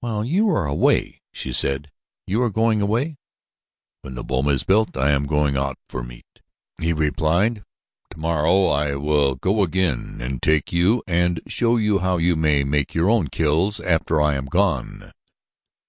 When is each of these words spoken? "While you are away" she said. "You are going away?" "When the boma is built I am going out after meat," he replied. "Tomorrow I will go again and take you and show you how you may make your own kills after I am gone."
"While 0.00 0.24
you 0.24 0.48
are 0.48 0.66
away" 0.66 1.20
she 1.32 1.52
said. 1.52 1.92
"You 2.26 2.42
are 2.42 2.50
going 2.50 2.80
away?" 2.80 3.14
"When 4.02 4.16
the 4.16 4.24
boma 4.24 4.50
is 4.50 4.64
built 4.64 4.96
I 4.96 5.12
am 5.12 5.26
going 5.28 5.56
out 5.56 5.78
after 5.88 6.02
meat," 6.02 6.40
he 6.80 6.92
replied. 6.92 7.62
"Tomorrow 8.10 8.66
I 8.66 8.96
will 8.96 9.36
go 9.36 9.62
again 9.62 10.18
and 10.20 10.42
take 10.42 10.72
you 10.72 11.04
and 11.06 11.38
show 11.46 11.76
you 11.76 12.00
how 12.00 12.16
you 12.16 12.34
may 12.34 12.64
make 12.64 12.96
your 12.96 13.08
own 13.08 13.28
kills 13.28 13.78
after 13.78 14.20
I 14.20 14.34
am 14.34 14.46
gone." 14.46 15.12